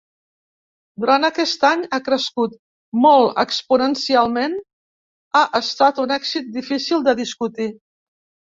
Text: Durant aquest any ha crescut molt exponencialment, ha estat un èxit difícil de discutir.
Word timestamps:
Durant 1.03 1.27
aquest 1.27 1.65
any 1.67 1.83
ha 1.97 1.99
crescut 2.07 2.55
molt 3.03 3.41
exponencialment, 3.43 4.57
ha 5.41 5.45
estat 5.63 6.03
un 6.07 6.15
èxit 6.19 6.53
difícil 6.59 7.09
de 7.11 7.17
discutir. 7.25 7.71